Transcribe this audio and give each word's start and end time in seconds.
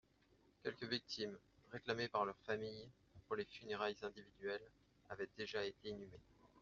Quelques 0.63 0.85
victimes, 0.89 1.37
réclamées 1.71 2.07
par 2.07 2.25
leurs 2.25 2.39
familles, 2.47 2.89
pour 3.27 3.37
des 3.37 3.45
funérailles 3.45 3.97
individuelles, 4.01 4.67
avaient 5.11 5.29
déjà 5.37 5.63
été 5.63 5.89
inhumées. 5.89 6.17